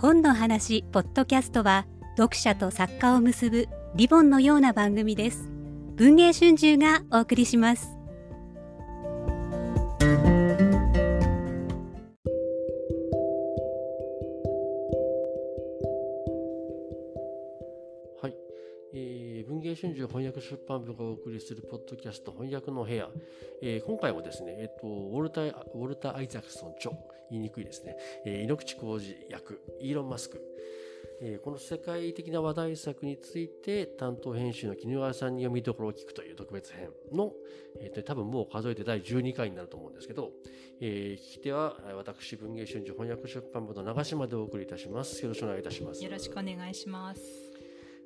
[0.00, 1.84] 本の話ポッドキャストは
[2.16, 5.50] 読者と作家を結ぶリボンのような番組です。
[5.96, 7.97] 文藝春秋がお送りします。
[18.94, 23.08] えー文藝春秋翻訳出版部がお送りするポッドキャスト翻訳の部屋、
[23.62, 26.92] えー今回はですね、えっとウォルター・ウォルター・アイザクソン著。
[27.30, 27.94] 言いにくいですね、
[28.24, 30.40] えー井口浩二役イーロン・マスク、
[31.20, 37.32] えーこの世界的な話題作について担当編集の絹川さんに読みどころを聞くという特別編の、
[37.80, 40.32] えーと多分もう数えて第12回になると思うんですけど、
[40.80, 45.22] えー聞き手は私文藝春秋翻訳出版部の長島でお送りいたします。
[45.22, 46.02] よろしくお願いいたします。
[46.02, 47.47] よろしくお願いします。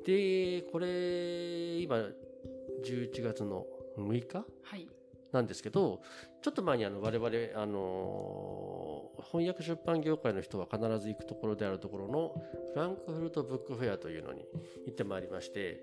[0.04, 1.96] でこれ今
[2.84, 3.66] 11月の
[3.98, 4.44] 6日？
[4.62, 4.88] はい。
[5.32, 6.02] なんですけど
[6.42, 12.34] ちょっと前にあの我々あの翻訳出版業界の人は必ず行くところであるところの
[12.74, 14.44] フランクフルトブックフェアというのに
[14.86, 15.80] 行ってまいりまして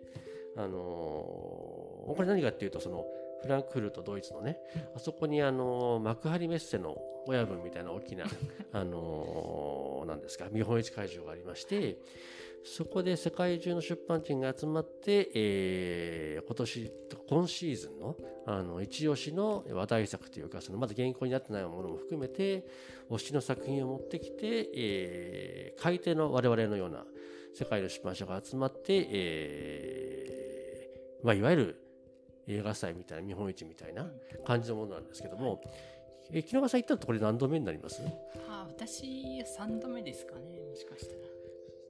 [0.56, 3.06] あのこれ何かっていうとその
[3.42, 4.58] フランクフルトドイツのね
[4.96, 6.96] あそこにあの幕張メッセの
[7.30, 8.26] 親分みたいな大きな
[8.72, 11.98] あのなんですか見本市会場がありまして
[12.64, 16.92] そこで世界中の出版人が集まって、えー今年
[17.30, 22.66] 今シーズンのあの一押しの話題作というかそのまだ原稿になってないものも含めて
[23.10, 27.06] 推しの作品を持ってきて、えー買い手の我々のような
[27.54, 31.82] 世界の出版社が集まって、えーまあ、いわゆる
[32.48, 34.08] 映画祭みたいな見本市みたいな
[34.46, 35.62] 感じのものなんですけども、
[36.32, 38.02] えー木永さん行ったのとこれ何度目になります？
[38.48, 40.60] あ、私三度目ですかね。
[40.70, 41.20] もしかしたら。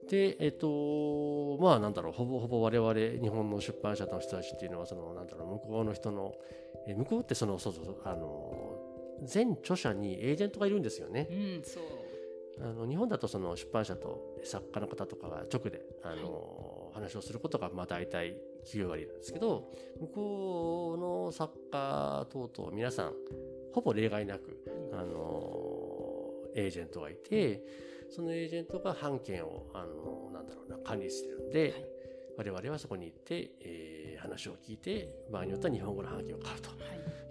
[0.08, 6.34] で、えっと、まあなんだろう、ほぼほぼ我々日本の出版社の人たちっていうのは、そのなんだろう、向こうの人の、
[6.88, 8.80] え向こうってその、そうそうそう、あの、
[9.22, 11.28] 全著者にエージェントがいるんですよね。
[11.30, 11.82] うん、そう。
[12.62, 18.36] あの日本だとその出版社と作家の方とかが直で、あの、話をすることがまあ大体
[18.66, 19.70] 9割なんですけど、
[20.00, 23.12] 向こうの作家等々皆さん、
[23.72, 24.58] ほぼ例外なく、
[24.92, 27.62] あの、エージェントがいて、
[28.10, 32.00] そのエージェントが版権を、あの、なんだろうな、管理してるんで、はい
[32.36, 36.76] 我々はそこに行って、えー話を聞いて、場合によっては日本語の版権を買うとは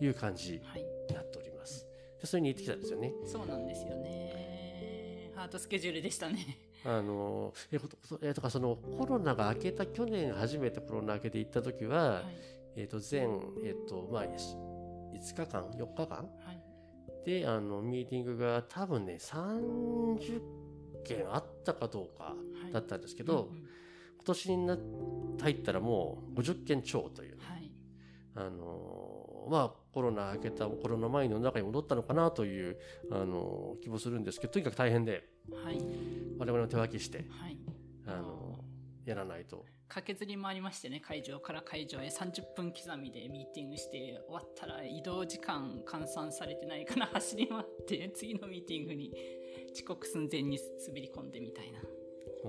[0.02, 0.04] い。
[0.04, 0.82] いう感じはい。
[1.08, 1.88] になっております。
[2.20, 3.14] でそれに行ってきたんですよね。
[3.26, 5.32] そうなんですよね。
[5.36, 6.58] ハートスケジュールでしたね。
[6.84, 12.24] あの、えー、ことえーとかそのコロナが明けた去年初めてコロナ明けて行った時は、はい。
[12.76, 13.30] えっ、と、全、
[13.64, 14.26] えっ、と、まあ、
[15.14, 16.18] 5日間、4日間？
[16.18, 16.62] はい。
[17.26, 20.42] で、あの、ミーティングが多分ね、30
[21.04, 22.36] 件あったかどうかは
[22.70, 23.70] いだったんですけど、うんうん
[24.20, 24.78] 今年にな
[25.42, 27.72] 入ったらもう50件超という、はい。
[28.36, 32.78] あのまあコロナ明けたコロナ前の中に戻ったのかなという、
[33.12, 35.24] あの気もするんですけどとにかく大変で
[35.64, 35.82] はい。
[36.38, 37.58] 我々も手分けして、はい。
[38.06, 38.49] あの
[39.10, 39.66] やらないと。
[39.88, 42.08] 駆けずりもありましてね会場から会場へ。
[42.08, 49.12] 30分刻みでミーティングして終わったら移動時間換算されてないから走り回って 次のミーティングに
[49.74, 51.82] 遅刻寸前に滑り込んでみたいな。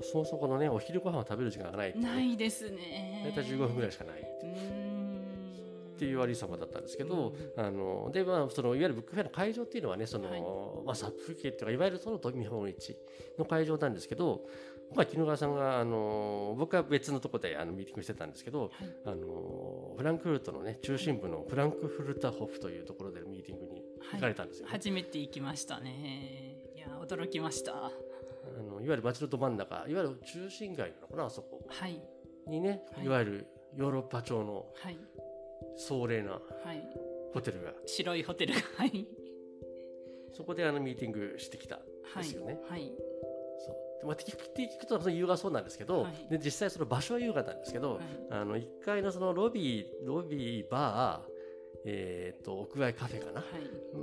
[0.03, 2.01] そもそもこのねお昼ご飯を食べる時間がないね。
[2.01, 3.23] ないですね。
[3.25, 4.21] 大体15分ぐらいしかない。
[4.21, 4.90] っうー
[6.01, 10.41] んていうありさまだったんですけど、あのでまあそのいわゆるブックフェアの会場っていうのはねその、はい。
[10.87, 12.97] まあ殺風景っていうかいわゆるその見本市
[13.39, 14.41] の会場なんですけど
[14.89, 18.71] 今回絹川さんがあの僕は別のところであのミーティングしてたんですけど、
[19.05, 23.83] あのフランクフルトのね中心部のフランクフルタホフというところでミーティングに
[24.15, 26.57] 行かれたんですよね、初めて行きましたね。
[26.75, 27.75] いや驚きました。
[27.75, 27.91] あ
[28.63, 31.61] のいわゆる街のど真ん中いわゆる中心街なのかなあそこ。
[31.69, 32.01] はい。
[32.49, 33.05] にね、はい。
[33.05, 33.47] い、わゆる
[33.77, 34.99] ヨーロッパ調のはい
[35.77, 36.83] 壮麗なはい。
[37.33, 37.73] ホテルが。
[37.87, 39.07] 白いホテルがはい。
[40.33, 41.79] そこであのミーティングしてきたん
[42.15, 42.59] はいですよね。
[42.69, 42.93] はい。
[43.59, 44.01] そう。
[44.01, 46.13] でまあ、聞く聞くとその優雅そうなんですけど、はい。
[46.31, 48.03] で実際その場所は優雅なんですけど、はい。
[48.31, 51.30] あの1階のそのロビーロビーバー、
[51.85, 53.47] えー、と屋外カフェかな、は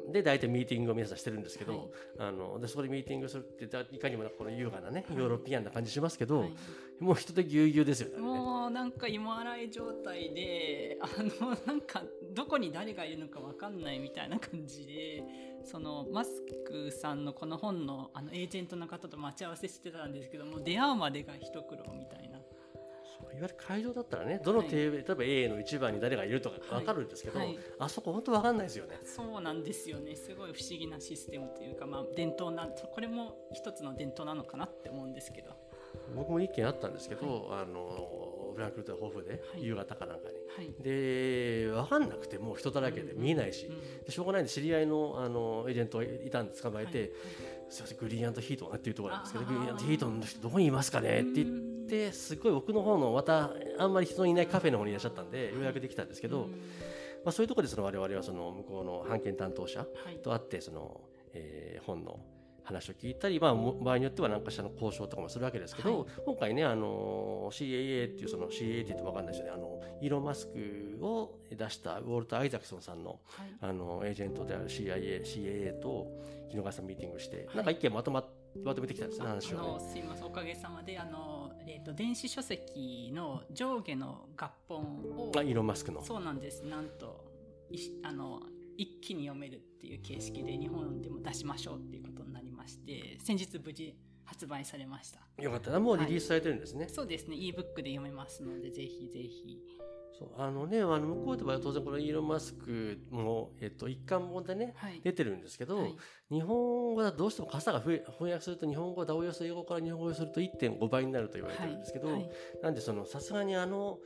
[0.09, 0.11] い。
[0.11, 1.87] で大体ミーティングを皆さんしてるんですけど、はい。
[2.19, 5.17] あのでそこでミーティングするってだいかにもこの優雅なね、はい。
[5.17, 6.53] ヨーロピアンな感じしますけど、はい。
[6.99, 8.17] もう人でぎゅうぎゅうですよね。
[8.17, 11.07] もうなんか芋洗い状態で あ
[11.43, 12.03] のなんか
[12.33, 15.23] どこに誰がいるのかわかんないみたいな感じで
[15.63, 22.16] そのマスクさんのこの本のあのエージェントの方と待ち合わせしてたんですけども出会うまでが一苦労みたい
[23.37, 27.47] いわゆる会場だったらねどのテーブル、例えば A の1番に誰がいるとか分かるんですけど、はい。
[27.49, 28.99] はいあそこ本当分かんないですよね。
[29.05, 30.15] そうなんですよね。
[30.15, 35.51] すごい不思議なシステムというか、まあ、伝統なこれも一つの伝統なのかなって思うんですけど。
[36.15, 39.63] 僕も一件あったんですけど、あのフランクフルトホフではい。
[39.63, 40.83] 夕方かなんかに、はい。
[40.83, 47.09] で分かんなくてもう人だらけで見えないし、うんでしょうがないんで知り合いのあのエージェントがいたんで捕まえて、はい。
[47.69, 51.66] すいませんグリーンヒートンっていうところなんですけどグリーンヒートンの人どこにいますかねって言って
[52.11, 56.51] すごい奥の方のまたあんまり人のいないカフェの方にいらっしゃったんでようやくできたんですけど、うん。
[56.51, 60.17] まあ、そういうところでその我々はその向こうの版権担当者はい。
[60.21, 61.01] と会ってその、
[61.33, 62.19] えー本の
[62.67, 66.07] 話を聞いたり、まあ、も場合によっては何かしらの交渉とかもするわけですけど、はい。
[66.25, 69.51] 今回ねあの CAA っていうその CAA って言っても分かんないですよね。
[69.55, 73.47] あのイーロン・マスクを出したウォルター・アイザクソンさんのはい。
[73.61, 76.07] あのエージェントである CIA, CAA と
[76.51, 77.55] 木下さんミーティングして、はい。
[77.55, 78.27] なんか一件まとま
[78.63, 79.79] まとめてきたんですねあ話をね。
[79.79, 81.36] すいませんおかげさまであの、
[81.67, 84.77] えー、と電子書籍の上下の合本
[85.17, 86.01] をあイーロン・マスクの。
[86.01, 86.63] そうなんです。
[86.63, 87.25] なんと
[87.69, 88.41] いあの
[88.77, 95.19] 一気に読めるっていう形式で日本でも出しましょうっていうことになりまして先日無事発売されました。
[95.41, 95.79] よかったな。
[95.79, 96.87] もうリリースされてるんですね。
[96.87, 97.35] そうですね。
[97.35, 99.59] ebook で読めますのでぜひぜひ
[100.17, 104.99] そうあのねあの向こうでは当然このイーロン・マスクも、えっと、一貫本でねはい。
[105.03, 105.95] 出てるんですけど、はい。
[106.31, 112.29] 日本語はどうしても傘が増え翻訳すると日本語だおよそ英語から日本語にすると1.5倍になると言われてるんですけど、はい。
[112.63, 113.99] なんでそのさすがにあの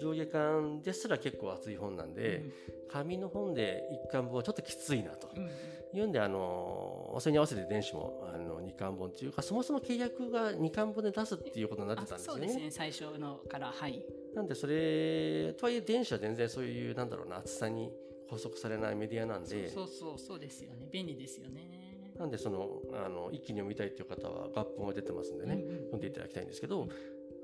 [0.00, 2.44] 上下巻ですら結構厚い本なんで、
[2.90, 5.30] 紙の本で一巻本はちょっときついなと。
[5.36, 5.50] うんうん
[5.92, 12.48] いうんであのそれに合わせて電子もあの2巻本というかそもそも契約が2巻本で出すっていうことになってたんあですよね。
[12.48, 12.70] そうですね。
[12.70, 14.02] 最初のからはい。
[14.34, 17.92] なんでそれとはいえ電子は全然そういうなんだろうな厚さに
[18.28, 19.68] 拘束されないメディアなんで。
[19.68, 20.88] そうそうそうですよね。
[20.90, 22.14] 便利ですよね。
[22.18, 25.76] なんでそのあの一気に読みたいという方は合本が出てますんでね、うんうん。
[25.78, 26.86] 読んでいただきたいんですけど、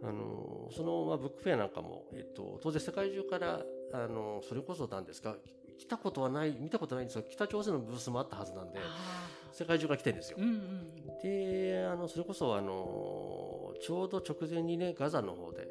[0.02, 3.62] あのその、まあ、ブックフェアなんかも、えっと、当然世界中から
[3.92, 5.36] あのそれこそなんですか
[5.78, 10.38] 来たことはない見たことないんですが北朝鮮のブースもあったはずなんであ世界中から来てるんですよ。
[10.38, 10.42] ー。
[10.42, 11.18] うんうん。
[11.22, 15.68] であのそれこそあのちょうど直前にねガザの方で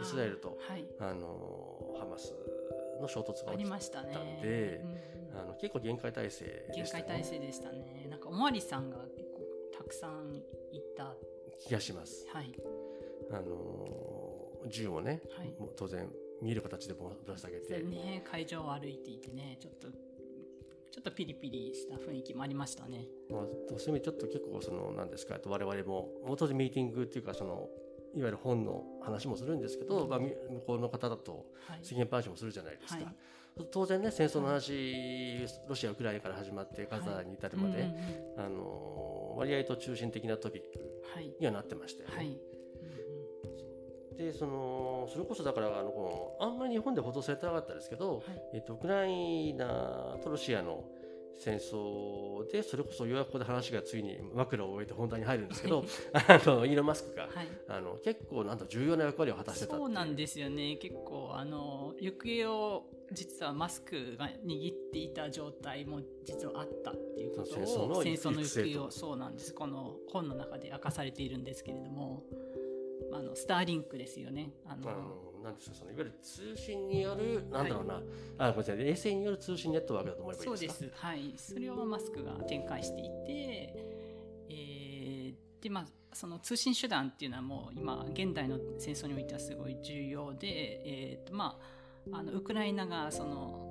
[0.00, 0.84] イスラエルとはい。
[1.00, 2.34] あのハマス
[3.00, 4.12] の衝突が起きありましたね。
[4.12, 5.40] たんでうんうん。
[5.40, 8.06] あの結構厳戒態勢で限したよね界体制でしたね。
[8.10, 9.42] なんかおまわりさんが結構
[9.76, 10.36] たくさん
[10.72, 11.04] いた。
[11.04, 11.14] は
[11.60, 12.26] 気がします。
[12.42, 12.52] い。
[13.30, 15.48] あの銃をね、はい。
[15.58, 16.08] もう当然
[16.44, 18.22] 見える形でぶら下げて、ね。
[18.30, 23.06] 会場を歩いていてねちょっとちょっとピリピリした雰囲気もありましたね。
[23.30, 27.68] まあ、そういう意味でちょっと結構その何ですか我々ももう当然ミーティングっていうかその
[28.14, 31.78] いわゆる本の話もするんですけど、まあ、み向こうの方だとはい。
[31.82, 33.14] 世間話もするじゃないですか、はい。
[33.72, 40.78] 当然ね戦争の話、ロシアウクライナから始まってガザに至るまで、うんうんうんあの割合と中心的なトピック
[41.12, 41.34] はい。
[41.40, 42.36] にはなってましたよね。
[44.16, 48.22] はいでそのそれこそだからあのこのあんまり日本で報道されてなかったですけど、はい。
[48.54, 50.84] えっと、ウクライナとロシアの
[51.36, 55.84] 戦争でそれこそようやくここで話がついに枕を終えて本題に入るんですけど
[56.14, 57.48] あのイーロン・マスクが、はい。
[57.68, 60.76] あの結構なんと重要な役割を果たしてたそうなんですよね。
[60.76, 69.52] 結構あの行方を実はマスクが握っていた状態も実はあったっていうことを戦争の行方をそうなんです。
[69.52, 72.22] この本の中で明かされているんですけれども
[73.14, 74.50] あのスターリンクですよね。
[74.66, 78.02] あのなんですかそのいわゆる通信によるなんだろうな、
[78.38, 80.86] あごめんなさい衛星による通信ネットワークだと思えばいいそうですか？
[80.86, 80.96] です。
[80.96, 81.34] はい。
[81.36, 83.74] それをマスクが展開していて、
[84.48, 90.46] えーでまあその通信手段っていうのはもう今現代の戦争においてはすごい重要で、
[90.84, 91.58] えーとま
[92.12, 93.63] あ、あのウクライナがその、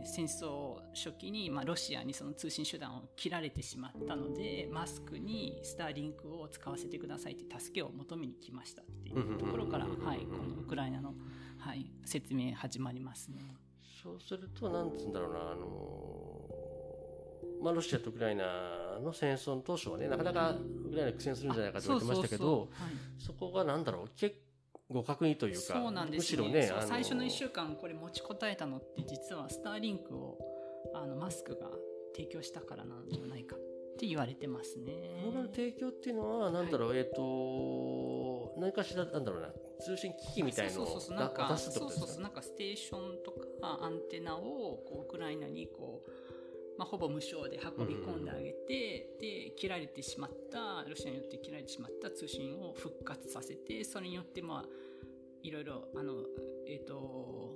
[0.00, 11.14] えー戦争初期に、まあ、ロシアにその通信手段を切られてしまったのでマスクにスターリンクを使わせてくださいって助けを求めに来ましたっていうところから、はい、このウクライナの、
[11.58, 13.56] はい、説明始まりますね。
[14.02, 16.30] そうするとなんつうんだろうなあの
[17.62, 24.36] まあ、ロシアとウクライナの戦争の当初はねなかなかウクライナ苦戦するんじゃないかと言われてましたけどそうそうそうはいそこがなんだろう結
[24.94, 30.38] 構確認というかそうなんです、ね、むしろねあの最初の1週間これ持ちこたえたのって実はスターリンクを
[30.94, 31.68] あのマスクが
[32.14, 33.58] 提供したからなんじゃないかっ
[33.98, 35.22] て言われてますね。
[35.24, 39.48] この提供っていうのはなんだろう、えっ、と何かしらなんだろうな
[39.80, 44.40] 通信機器みたいのをそうそうそうなんかだ渡すってそうそうそうなんかステーションとかアンテナを
[44.86, 46.10] こうウクライナにこう、
[46.80, 54.68] まあ、ほぼ無償で運び込んであげて、で切られてしまったロシアによって切られてしまった通信を復活させてそれによってまあ
[55.42, 56.14] いろいろあの
[56.66, 57.52] えっ、と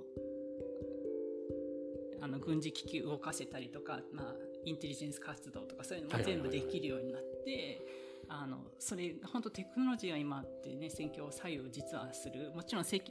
[2.21, 8.04] あの軍事機器動かせたりとか、まあ、インテリジェンス活動とかそういうのも全部できるようになって。
[8.27, 12.51] あのそれ本当テクノロジーが今ってね戦況を左右実はする。
[12.55, 13.01] もちろん兵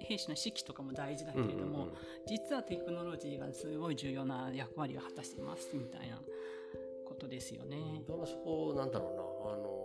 [0.00, 1.94] 兵士の士気とかも大事だけれども、うんうんうん。
[2.26, 6.20] 実はテクノロジーがすごい重要な役割を果たしてますみたいな
[7.06, 8.02] ことですよね。
[8.06, 9.52] だからそこなんだろうな。
[9.54, 9.84] あの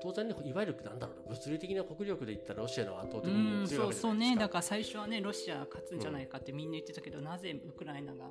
[0.00, 1.34] 当然ねいわゆるなんだろうな。
[1.34, 4.34] 物理的な国力で言ったらロシアの圧倒的うんに強いそうそうわけじゃないですか。
[4.34, 4.36] ね。
[4.36, 8.30] だから最初はねロシア勝つんじゃないかってみんな言ってたけど、なぜウクライナが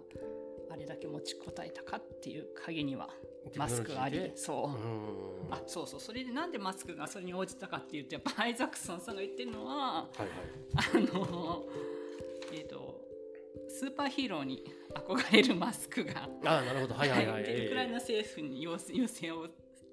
[0.70, 3.10] あれだけ持ちこたえたかっていう鍵には
[3.56, 11.10] マスクがありそう、うんあそうそうそれでなんでマスクがそれに応じたかっていうとやっぱアイザックソンさんが言ってるのははいはい。
[11.10, 11.64] あの
[12.52, 13.00] えっ、と
[13.70, 14.64] スーパーヒーローに
[14.94, 17.44] 憧れるマスクが、ああなるほどはいはいはい。
[17.44, 19.44] でウクライナ政府に要請を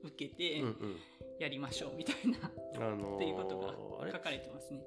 [0.03, 0.97] 受けてうんうん。
[1.41, 2.39] やりましょうみたいな、
[2.77, 4.81] あのーっていうことが書かれてますね。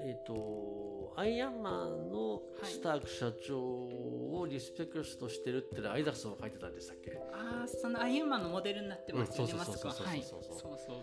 [0.00, 7.18] えっ、とアイアンマンのスターク社長をリスペクトしてるってアイザックソンが書いてたんでしたっけ？
[7.32, 10.16] ああそのアイアンマンのモデルになってますよね、うんマスクはそうそうは。
[10.16, 10.22] い。
[10.22, 11.02] そうそうそう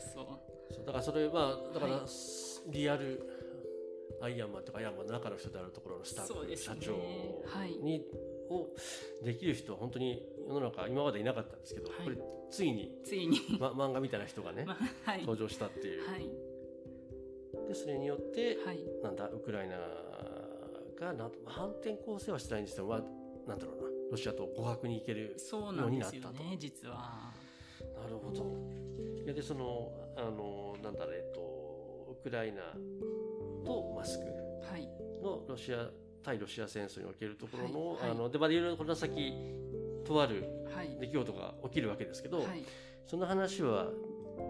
[0.74, 0.86] そう。
[0.86, 2.72] だからそれはだから、はい。
[2.72, 3.22] リアル
[4.22, 6.76] アイアンマンとかアイアンマンの中の人であるところのスタークそうですね。
[6.80, 6.94] 社長
[7.60, 7.72] はい。
[7.72, 8.02] に、
[8.50, 8.68] を
[9.24, 12.04] できる人は本当に世の中今までいなかったんですけど、はい。
[12.06, 12.18] これ
[12.50, 14.78] ついに、ついに、ま、 漫画みたいな人がね、ま
[15.20, 16.22] 登場したっていう、はい。
[16.22, 16.30] で
[17.76, 18.80] それによって、はい。
[19.04, 19.78] なんだウクライナ
[21.00, 27.34] がなんと反転攻勢はしてないんですけど、まあ、なんだろうなロシアと互角にいけるそうなんですよようになね実は。
[28.02, 29.34] なるほど。
[29.34, 32.62] でそのあのなんだろうえっとウクライナ
[33.66, 34.26] とマスク
[34.72, 34.88] はい。
[35.22, 35.90] のロシア
[36.24, 38.12] 対ロシア戦争におけるところの、はいはい。
[38.12, 39.34] あのでまあいろいろこの先
[40.06, 40.98] とあるはい。
[41.00, 42.64] 出来事が起きるわけですけど、はい。
[43.08, 43.90] その話は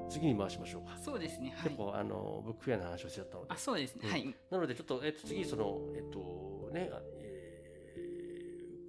[0.09, 0.97] 次に回しましょうか。
[1.03, 1.53] そうですね。
[1.55, 1.69] はい。
[1.69, 3.47] 結構あのブックフェアの話をしちゃったので。
[3.51, 4.11] あ、そうですね、うん。
[4.11, 4.35] はい。
[4.51, 6.89] なのでちょっとえっと次そのえっとね。
[6.93, 7.35] あえー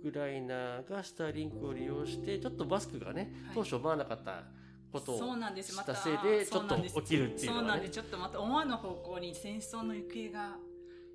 [0.04, 3.54] ウクライナがスターリンクを利用してちょっとマスクがね、はい。
[3.56, 4.44] 当初思わなかった
[4.92, 5.74] ことをそうなんです。
[5.74, 7.68] ましたせいでちょっと起きるっていうそうのがね。
[7.68, 7.92] なんです。
[7.92, 10.56] ちょっとまた思わぬ方向に戦争の行方が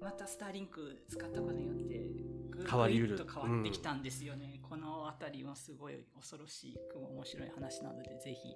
[0.02, 2.02] またスターリンク使ったことによって
[2.50, 3.18] ぐ変わりうる。
[3.18, 8.56] 変わってきたんですよね、この辺りはすごい恐ろしく面白い話なのでぜひ。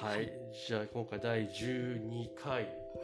[0.00, 0.30] はい、
[0.66, 2.60] じゃあ今回第12回は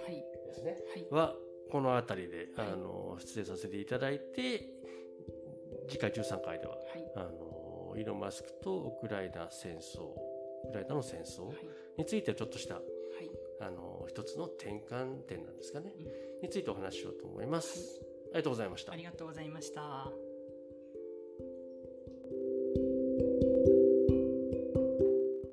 [0.08, 0.24] い。
[0.46, 0.76] ですね。
[0.94, 1.08] はい。
[1.10, 1.34] は
[1.70, 2.68] この辺りで、はい。
[2.72, 4.68] あの出演させていただいて
[5.88, 7.12] 次回13回でははい。
[7.16, 10.04] あのイーロン・マスクとウクライナ戦争
[10.68, 11.56] ウクライナの戦争はい。
[11.98, 12.84] についてちょっとしたはい。
[13.60, 18.00] あの一つの転換点なんですかね、うんについてお話ししようと思います、
[18.32, 20.21] ありがとうございましたありがとうございました。